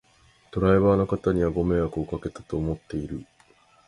[0.49, 3.23] ドライバーの方にはご迷惑をかけたと思っている